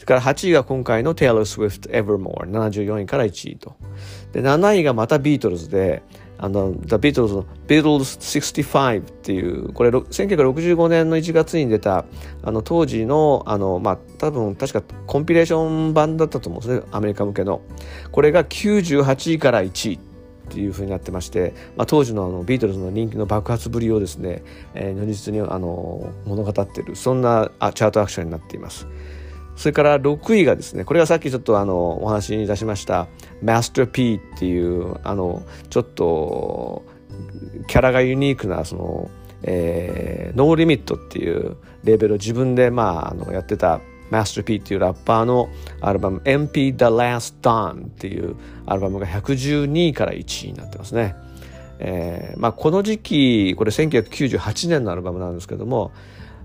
[0.00, 3.76] それから8位が今回の Taylor Swift Evermore74 位から1位と
[4.32, 6.02] で7位がまたビートルズで
[6.38, 12.06] あの The Beatles の Beatles 65っていうこれ1965年の1月に出た
[12.42, 17.60] あの当時のあのまあ多分確かコンピレーション版だったと思うんですねアメリカ向けの
[18.10, 19.98] これが98位から1位っ
[20.48, 24.42] ていうふうになってまして、まあ、当時のあのビートルズの人気の爆発ぶりをですね、
[24.74, 28.88] えー、如実にあの物語ってるそんなチャートアクションになっています。
[29.60, 33.08] それから6位がですねこれがさっきちょっとあのお話に出しました
[33.44, 36.82] 「Master P」っていうあのちょっと
[37.68, 39.10] キャラがユニークなその、
[39.42, 45.50] えー、ノーリミットっていうレーベルを自分で、まあ、あのやってた Master P っていうラッパーの
[45.82, 51.14] アルバム MP The Last Dawn っていうアルバムが112位から1位になってますね。
[51.80, 55.92] えーまあ、この時期これ1998年のアルバムなんですけども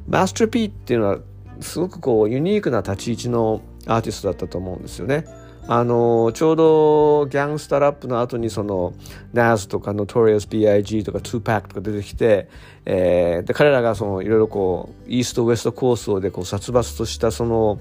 [0.09, 1.19] Master P っていうのは
[1.61, 5.25] すごくこうユニークな立ち位置のアーティストだったと思うんですよね。
[5.67, 8.93] あのちょうどギャングスタラップの後にその
[9.33, 11.03] NAS とか Notorious B.I.G.
[11.03, 12.47] とか 2PAC とか出てきて、
[12.85, 17.79] えー、で彼らがそのいろいろこう East West 抗争でこう殺伐としたその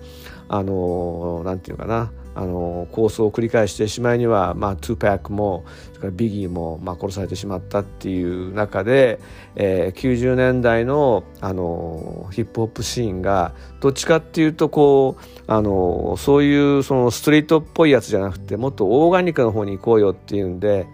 [0.48, 9.20] あのなんていうかなあの抗争を繰り返してしまいには、まあ、トゥーパックもそれからビギーも、まあ、殺されてしまったっていう中で、
[9.54, 20.86] えー、90年代のあのヒップホップシーンがどっちかっていうとこうあのそういうそのストリートっぽいやつじゃなくてもっとオーガニックの方に行こうよっていうんで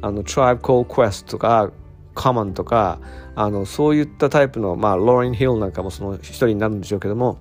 [0.00, 1.72] あの Tribe Called Quest とか
[2.14, 3.00] カマンとか
[3.34, 7.38] あのそういったタイプの、まあ、ローリン・ヒルなんかもその一人になるんでしょうけども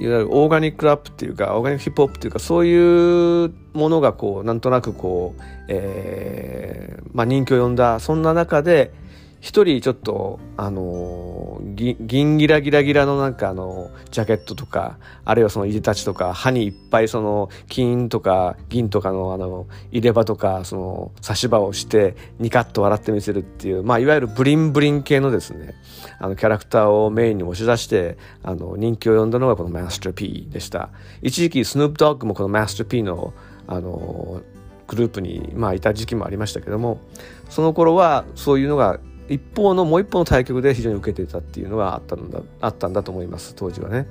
[0.00, 8.94] いわゆるオーガニックラップっていうかオーガニックヒップホップっていうかそういうものがこうなんとなくこう、えーまあ、人気を呼んだそんな中で
[9.40, 25.74] 一人ちょっとあの銀ギラギラギラのなんかあのジャケットとかあるいはそのいでたちとか歯にいっぱいその金とか銀とかのあの入れ歯とかその差し歯をしてニカッと笑ってみせるっていうまあいわゆるブリンブリン系のですね
[26.18, 30.90] あのキャラクターをメインに押し出してあの人気を呼んだのがこのマスター P でした。
[31.22, 33.32] 一時期スヌープドッグもこのマスター P の
[33.66, 34.42] あの
[34.90, 37.00] グループに、まあ、いた時期もありましたけども
[37.48, 38.98] その頃はそういうのが
[39.30, 44.06] 一方のもう一方の対局で非常に受けていたっていうのがあったんだあったんだと思います当時はね。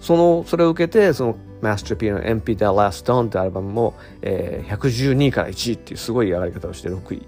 [0.00, 7.26] そのそれを受けてその Master P の MP The Last Dawn ってアルバムも、えー、112位から1位っていうすごい上がり方をして6位。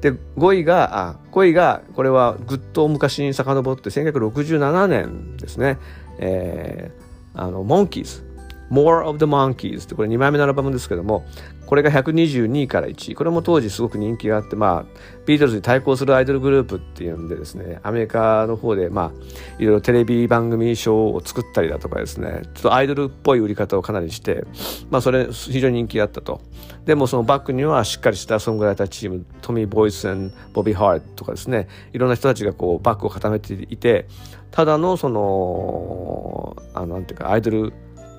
[0.00, 5.78] で5位があ5位がこれはぐっと昔に遡って1967年ですね。
[6.18, 8.27] えー、あのモンキーズ
[8.70, 11.24] More of the Monkeys ってこれ2枚目のアルバムですけども
[11.66, 24.44] これが122位から1位これも当時すごく人気があってまあビートルズに対抗するアイドルグループっていうんでですねアメリカの方でまあいろいろテレビ番組ショーを作ったりだとかですねちょっとアイドルっぽい売り方をかなりして
[24.90, 26.40] まあそれ非常に人気があったと。
[26.84, 30.08] でもそのバックにはしっかりしたソングライターチームトミー・ボイス
[30.54, 34.08] ボビー・ハートとかですねいろんな人たちがこうバックを固めていて
[34.50, 37.74] ただのそのあのなんていうかアイドル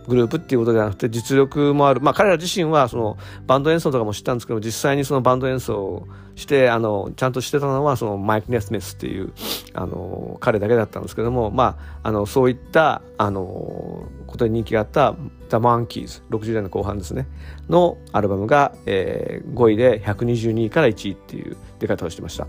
[0.10, 2.02] グループっていうことではなくて実力もある。
[2.02, 3.18] まあ彼ら自身はその
[3.48, 9.34] バンド演奏とかも知ったんですけど実際にそのバンド演奏をしてあのちゃんとしてたのはそのマイク・ネスミスっていう
[9.74, 15.16] あの彼だけだったんですけどもまああのそういったあのことで人気があった
[15.50, 17.28] 「The Monkeys」60代の後半ですね
[17.70, 22.48] のアルバムが、えー、5位で122位から1位っていう出方をしてました。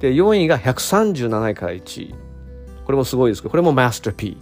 [0.00, 2.14] で4位が137位から1位
[2.84, 4.38] これもすごいですけどこれもマスター P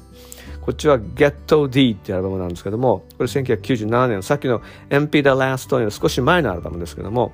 [0.67, 7.33] こっちは Get D っていうアルバムなんですけども、これ1997年、さっきの MP The Last Stone の少し前のアルバムですけども、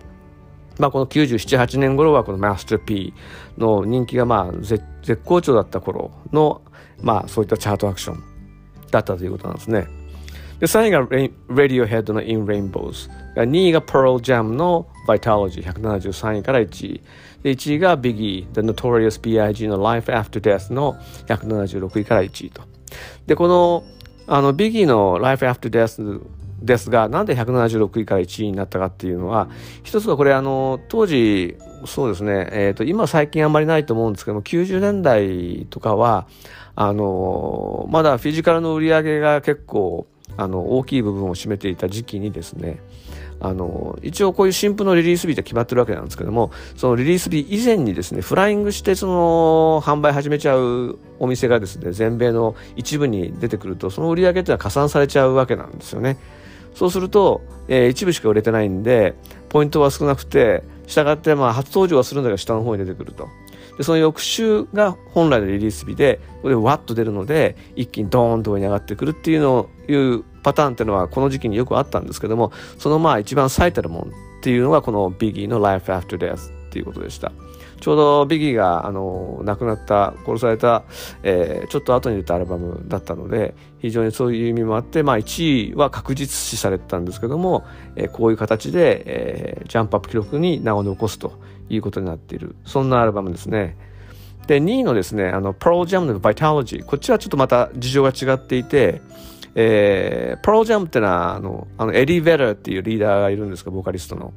[0.79, 3.14] まあこの97、8年頃はこの Master P
[3.57, 4.85] の人気がまあ絶
[5.25, 6.61] 好調だった頃の、
[7.01, 8.23] まあそういったチャートアクション
[8.90, 9.88] だったということなんですね。
[10.61, 11.03] で、3位が
[11.49, 13.11] Radiohead の In Rainbows。
[13.35, 15.64] 2位が Pearl Jam の Vitalogy。
[15.64, 17.03] 173位から1位。
[17.42, 19.68] で、1位が Biggie The Notorious B.I.G.
[19.68, 20.95] の Life After Death の
[21.27, 22.72] 176位から1位と。
[23.27, 23.85] で、この、
[24.27, 26.21] あの、ビギーの Life After Death
[26.62, 29.49] ですが、なんで176位から1位になったかっていうのは、
[29.83, 36.27] 一つはこれ、あの、当時、そうですね、えっ、ー、と、今最近あんまりないと思うんですけども、90年代とかは、
[36.75, 42.79] あの、まだフィジカルの売り上げが結構、あの大きい部分を占めていた時期にですね
[43.45, 56.19] あの一応こういう新譜のリリース日って決まってるわけなんですけどもそのリリース日以前にですねフライングしてその販売始めちゃうお店がですね全米の一部に出てくるとその売り上げっていうのは加算されちゃうわけなんですよね。
[56.75, 59.15] そうすると、えー、一部しか売れてないんで
[59.51, 63.29] ポイントは少なくてしたがってまあ初登場はするんだけど下の方に出てくると。
[63.77, 74.07] でその翌週が本来のリリース日でこれでワッと出るので一気にドーンと上に上がってくるっていうのをいうパターンっていうのはこの時期によくあったんですけどもそのまあ一番最たるもんっ
[74.43, 77.33] ていうのがこのビギーの Life After Death っていうことでした。
[77.83, 80.85] ちょうどビギーがあの亡くなった殺された、
[81.25, 91.33] えー、ちょっと後に出たアルバムだったので非常にそういう意味もあって、まあ、1位は確実視されてたんですけども、えー、こういう形で、えー、ジャンプアップ記録に名を残すと
[91.69, 92.55] いうことになっている。
[92.65, 93.77] そんなアルバムですね。
[94.47, 99.01] で2位のですねあの Pearl Jam の Vitalogy こっちはちょっとまた事情が違っていて
[99.55, 104.33] えー、 Pearl Jam ってのはあのあのエディ・ベラーっていうリーダーがいるんですかボーカリストの。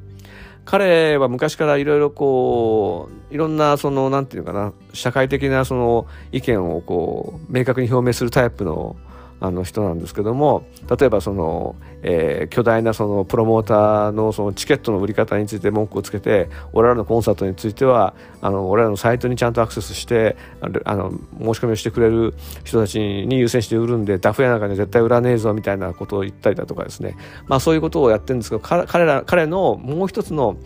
[0.65, 8.95] 彼は昔からいろいろこういろんなそのなんていうかな社会的なその意見をこう明確に表明するタイプの
[9.41, 10.65] あの人なんですけども
[10.97, 11.75] 例えばその、
[12.07, 27.17] えー、巨大なそのプロモーターのそのチケットの売り方について文句をつけて俺らのコンサートについてはあの俺らのサイトにちゃんとアクセスしてあの申し込みをしてくれる人たちに優先して売るんでダフ屋なんかに絶対売らねえぞみたいなことを言ったりだとかですね。
[27.47, 30.57] まあそういうことをやってるんですけど彼ら彼のもう一つの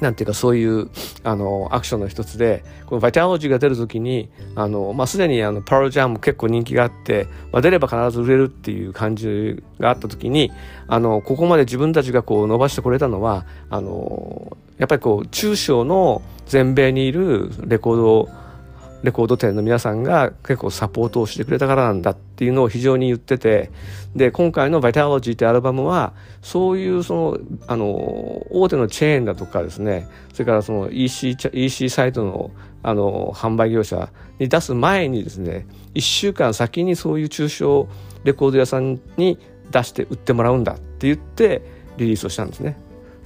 [0.00, 0.90] なんていうかそういう
[1.22, 10.50] あのアクションの一つでこのバイタロジーが出る時にあの、まあ、すでにあのパールジャム結構人気があって、まあ、出れば必ず売れるっていう感じがあった時に
[10.88, 18.43] あのここまで自分たちがこう伸ばしてこれたのはあのやっぱりこう中小の全米にいるレコード
[19.04, 23.70] レコード店の皆さんが結構サポートをしてくれたからなんだっていうのを非常に言ってて
[24.16, 27.86] で今回の「Vitality」ってアルバムはそういうそのあの
[28.50, 32.50] 大手のチェーンだとかですねそれからその EC, EC サイトの
[32.82, 37.88] あの販売業者に出す前にですね1週間先にそういう中小
[38.24, 39.38] レコード屋さんに
[39.70, 41.62] 出して売ってもらうんだって言って
[41.98, 42.78] リリースをしたんですね。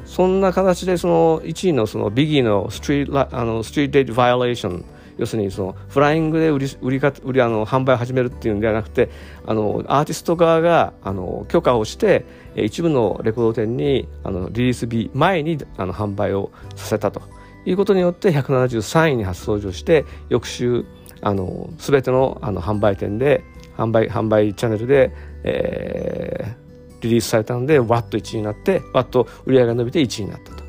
[0.05, 4.85] そんな形でその1位のそのビギーのストリートあのストリートデートバイオレーション
[5.19, 9.11] 要するにそのフライングで売り売り売りあの販売を始めるっていうんではなくて
[9.47, 12.25] あのアーティスト側があの許可をして
[12.57, 17.21] 一部のレコード店にあのリリース日前にあの販売をさせたと。
[17.67, 20.87] いうことによって173位に初登場して翌週
[21.21, 23.45] あの全てのあの販売店で
[23.77, 25.13] 販売販売チャンネルで、
[25.45, 30.69] えー、リリースされたのでわっと1位になってわっと売り上げが伸びて1位になったと。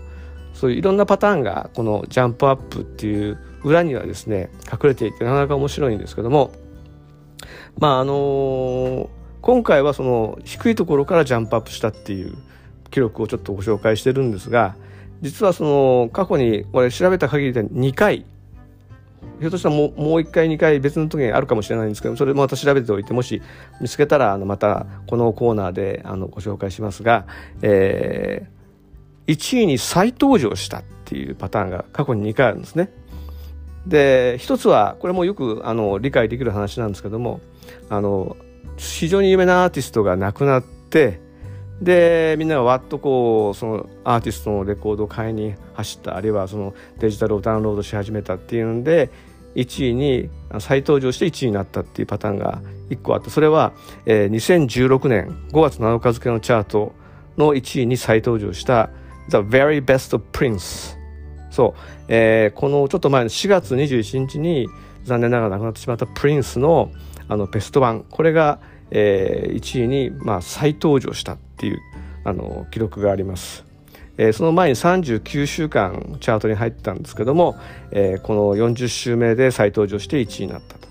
[0.53, 6.51] そういういろんなパターンがこのジャンプアップっていう裏にはですね隠れていてなかなか面白いんですけども
[7.77, 9.09] まああのー、
[9.41, 12.37] 今回はその低いところからジャンプアップしたっていう
[12.91, 14.75] 記録をちょっとご紹介してるんですが
[15.21, 18.25] 実はその過去にこれ調べた限りで2回
[19.39, 23.41] ひょっとしたらもうもう1回2回別の時にあるかもしれないんですけどそれまた調べておいてもし
[23.79, 27.25] 見つけたらあのまたこのコーナーであのご紹介しますが、
[27.61, 32.91] えー、1位に再登場したっていうパターンが過去に2回あるんですね。
[33.87, 37.39] で一つはこれもよくあの理解できる話なんですけども
[37.89, 38.37] あの
[38.77, 41.19] 非常に有名なアーティストが亡くなって
[41.81, 49.09] でみんながわっとこうそのアーティストのレコードを買いに走ったあるいはそのデジタルをダウンロードし始めたっていうんで
[49.55, 53.73] 1位に再登場して1位になったっていうパターンが1個あってそれは、
[54.05, 56.93] えー、2016年5月7日付のチャート
[57.37, 58.89] の1位に再登場した
[59.29, 60.97] The Very Best Prince
[61.49, 64.67] そう、えー、このちょっと前の4月21日に
[65.03, 66.91] 残念ながら亡くなってしまったプリンスの
[67.27, 68.03] あのベスト版。
[68.09, 71.79] これが、えー、1位に、まあ、再登場したっていう
[72.23, 73.63] あの記録があります。
[74.17, 77.55] えー、その前に39週間チャートに入ったんですけども、
[77.91, 80.89] えー、この40週目で再登場して1位になったと。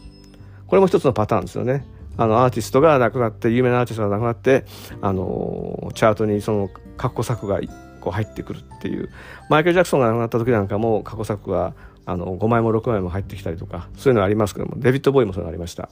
[0.67, 1.85] これも一つのパターンですよね。
[2.17, 4.65] あのアーティストが亡くなって有名なアーティストが亡くなって、
[5.03, 7.61] あのチャートにその過去作が
[7.99, 9.11] こう入ってくるっていう。
[9.49, 11.75] マイケル・ジャクソンが亡くなった時なんかも過去作は
[12.07, 15.89] あの5枚も6枚も入ってきたりとかそういうのありますけどもデビッド・ボーイもそういうのありました。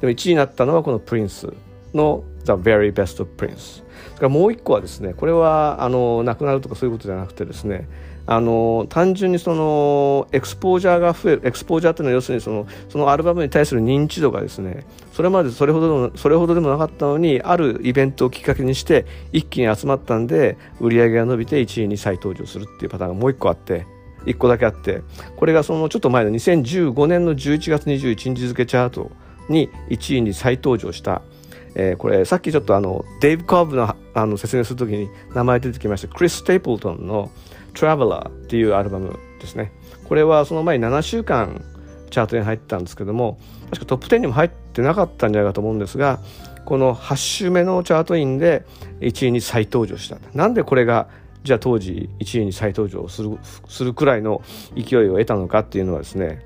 [0.00, 1.52] でも1位になったのはこのプリンス
[1.94, 3.84] の The Very Best Prince
[4.20, 7.88] からもう一個はですねこれはあの亡くなるとかそういうことじゃなくてですね
[8.26, 23.86] あの単純にそのエクスポージャーが増えるエクスポージャーっていうのは要するにそのそのアルバムに対する認知度がですねそれまでそれほどそれほどでもなかったのにあるイベントをきっかけにして一気に集まったんで売り上げが伸びて1位に再登場するっていうパターンがもう一個あって
[24.26, 25.02] 1個だけあって
[25.36, 29.10] これがそのちょっと前の2015年の11月21日付チャート
[29.48, 31.22] に1位に再登場した、
[31.74, 37.30] えー、これさっきちょっとあのデイブ・コーブのあの説明するときに名前出てきましたクリス・ステイプルトンの
[37.74, 39.72] 「Traveler」っていうアルバムですね。
[40.08, 41.62] これはその前に7週間
[42.10, 43.38] チャートに入ってたんですけども
[43.70, 46.20] 確かトップ10にも入ってなかったんじゃないかと思うんですが
[46.64, 48.64] この8週目のチャートインで
[49.00, 51.08] 1位に再登場したなんでこれが
[51.44, 54.42] じゃあ当時1位に再登場するするくらいの
[54.74, 56.42] 勢いを得たのかっていうのはですね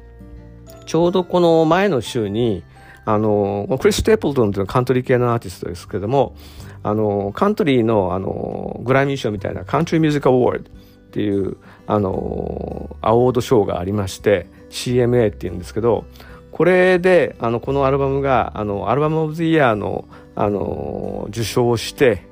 [0.86, 2.62] ちょうどこの前の週に
[3.06, 6.36] あのクリス・テープルトンというのはカントリー系のアーティストですけども
[6.82, 10.72] あのカントリーのあのグラミー賞みたいなカントリー・ミュージック・アワードっ
[11.10, 16.04] ていうあのアワード賞がありまして CMA っていうんですけど
[16.50, 22.26] これであのこのアルバムがあのアルバム・オブ・ザ・イヤーのあの受賞をして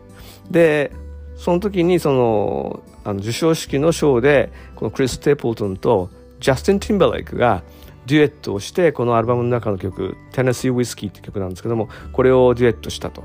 [0.50, 0.92] で
[1.36, 6.10] その時にそのあの授賞式のショーでこのクリス・テープルトンと
[6.40, 7.62] ジャスティン・ティンバレイクが
[8.06, 13.24] デュエットをしてこのアルバムの中の曲「テネシー・ウィスキー」って曲なんですけどもこれをデュエットしたと。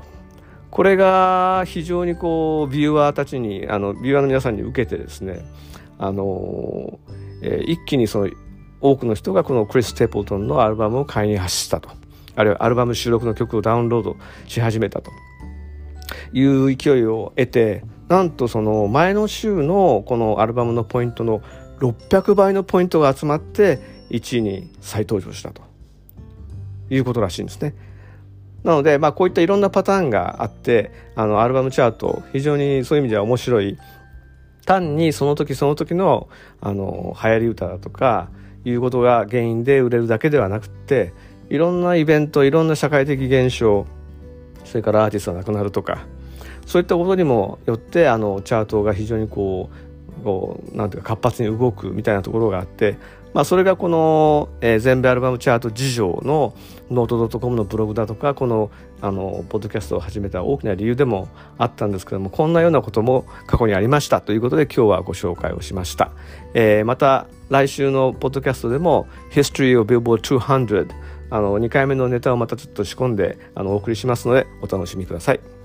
[0.70, 5.44] これが非常にこうビューアーたちにあのビューアーの皆さんに受けてですね
[5.98, 6.98] あの、
[7.42, 8.30] えー、一気にその
[8.80, 11.88] 多くの人がこのクリス・テープルトンのアルバムを買いに走ったと
[12.36, 14.16] あるいはアルバム収録の曲をダウンロード
[14.46, 15.10] し始めたと
[16.32, 21.42] いう勢いを得てなんとその前の週のこのアルバムのポイントの
[21.80, 25.62] 600倍のポイントが集まって1位に再登場したと
[26.90, 27.74] いうことらしいんですね。
[28.64, 33.78] なので、まあ、こういったいろんなパターンがあってあのアルバムチャート非常にそういう意味では面白い
[34.66, 36.28] 単にその時その時の
[36.60, 38.28] あの流行り歌だとか
[38.64, 41.12] いうことが原因で売れるだけではなくて
[41.48, 43.86] いろんなイベントいろんな社会的現象
[44.64, 46.06] それからアーティストが亡くなるとか
[46.66, 49.88] そういったことにもよってあのチャートが非常にこう
[50.22, 52.98] こうなんていうか活発に動くみたいなところがあって
[53.38, 56.56] まあ、それがこの、えー、全米アルバムチャート事情の
[56.90, 66.10] ノート .com のブログだとかこのあのポッドキャストを始めた大きな理由でもあったんですけどもこんなようなことも過去にありましたということで今日はご紹介をしました、
[66.54, 70.90] えー、また来週のポッドキャストでも History of Billboard 200
[71.30, 75.57] あの2回目のネタをまたちょっと仕込んであのお送りしますのでお楽しみください。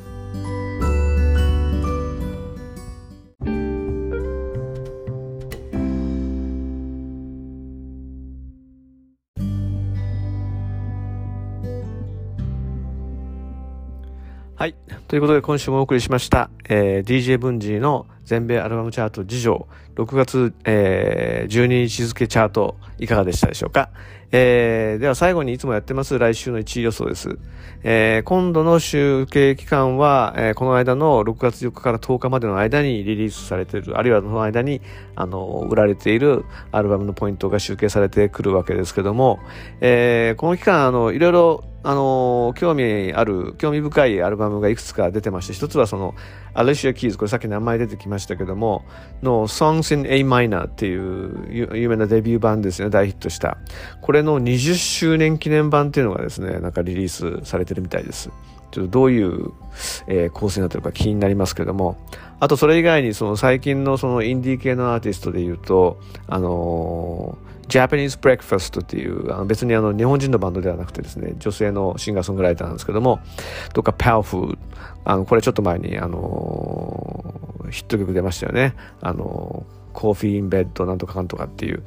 [15.14, 23.90] ということで今週もお送りしました、えー、DJ 文治の全米アルバムチャート事情6月、えー、12日付チャートいかがでしたでしょうか、
[24.32, 27.38] えー、では最後にいつもやってます来週の1位予想です。
[27.84, 34.82] えー、今度の集計期間は、えー、この間の6月4日から10日までの間にリリースされている、あるいはその間に、
[35.16, 39.40] あの、売られているアルバムのポイントが集計されてくるわけですけども、
[39.82, 46.16] えー、この期間、あの、いろいろあの興味ある興味深いアルバムがいくつか出てまして一つはその
[46.54, 48.86] アリシア・キーズこれさっき名前出てきましたけども
[49.22, 52.90] の Songs in A Minor っていう有名なデビュー盤ですね。
[52.90, 53.58] 大ヒットした。
[54.02, 58.30] これの20周年記念盤っていうのがですねなんかリリースされてるみたいです。
[58.72, 59.52] ちょっとどういう、
[60.08, 61.98] えー、構成になってるか気になりますけども。
[62.40, 73.20] あとそれ以外にその最近のそのインディー系のアーティストで言うとあのー Japanese Breakfast っていうあの別にあの日本人のバンドではなくてですね女性のシンガーソングライターなんですけども
[73.74, 74.58] とか Powerful
[75.06, 77.34] あのこれちょっと前にあの
[77.72, 78.76] ヒット曲出ましたよね。
[79.02, 81.84] あのコーヒーインベッドなんとかかんとかっていう。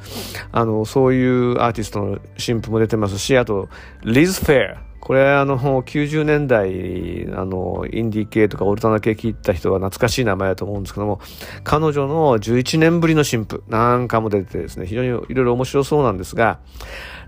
[0.53, 3.69] あのそういうアーティストの新譜も出てますしあと
[4.05, 11.21] リズ・フェアこれあの90年代あのインディー系とかオルタナ系聞いた人は懐かしい名前だと思うんですけども
[11.63, 16.59] 彼女の11年ぶりの新譜なんかも出てですね非常にいろいろ面白そうなんですが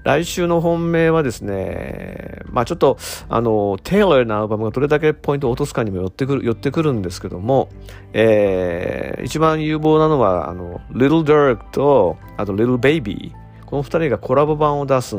[0.03, 2.99] 来週の本命はですね、まあちょっと、
[3.29, 7.69] あの、テイラーなアルバムがどれだけポイントを落とすかにも寄ってくる、寄ってくるんですけども、
[8.13, 13.35] えー、一番有望なのは、あの、Little Dirk と、あと Little Baby。
[13.67, 15.17] この二人がコラボ版を出す、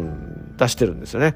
[0.57, 1.36] 出してるんですよね。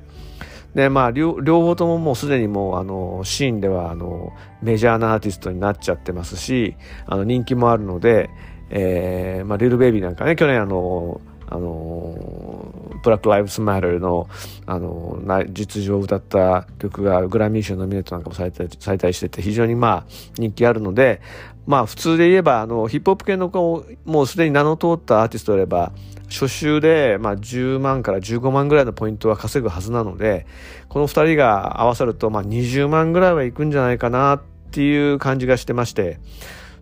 [0.76, 8.30] でまあ両方とももうすでにもうあのシーンではあのメジャーなアーティストになっちゃってますしあの人気もあるので、
[8.69, 14.28] えーまあ、リルベイビーなんかね去年あのあのブラック・ライブスマ Matter の
[14.65, 15.19] あの
[15.49, 20.05] 実情を歌った曲がグラミー賞ノミネートなんかもされたされたりしてて非常にまあ
[20.36, 21.21] 人気あるので
[21.67, 25.91] まあ普通で言えばあのヒップホップ系の子もうすでに名の通ったアーティストであれば
[26.34, 30.47] 初週で、まあ、10万から15万ぐらいのポイントは稼ぐはずなので、
[30.89, 36.19] この2人が合わさると、まあ、20万ぐらいはいくんじゃないかなっていう感じがしてまして、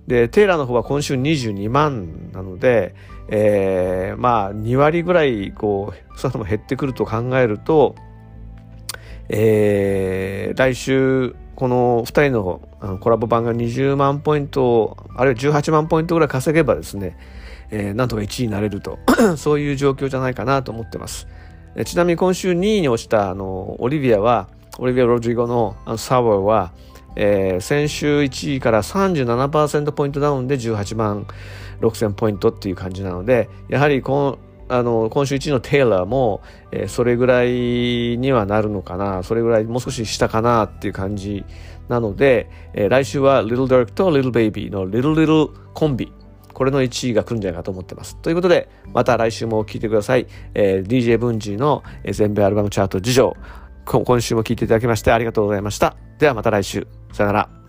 [0.08, 2.96] で、テイラーの方は今週22万なので、
[3.28, 7.96] えー、まあ、2割ぐらい、こう、その減ってくると考えると、
[9.28, 17.16] えー、来週この2人のあのコラボ版が20万ポイントあるいは18万ポイントぐらい稼げばですね、
[17.72, 19.00] えー、なんとか1位になれると。
[19.38, 21.28] そういう状況じゃないかなと思ってます。
[21.76, 26.74] えちなみに今週2位に落ちたあのオリビアはオリビア・ロドリゴのあのサワーは、
[27.16, 31.28] えー、先週1位から37%ポイントダウンで18万
[31.80, 36.42] 6000ポイントっていう感じなのでやはりこのあの今週1位のテイラーも、
[36.72, 37.50] えー、それぐらい
[38.18, 39.22] にはなるのかな。
[39.22, 41.44] それぐらいもう少し下かなっていう感じ
[41.90, 46.14] なので、えー、来週は Little Dirk と Little Baby の Little Little コンビ。
[46.62, 48.16] これの1位が来るんじゃないかと思ってます。
[48.18, 50.28] ということで、また来週も聴いてください。
[50.54, 53.36] えー、DJ 文治の全米アルバムチャート事情。
[53.84, 55.96] 今週も聴いていただきましてありがとうございました。
[56.20, 56.86] ではまた来週。
[57.14, 57.61] さよなら。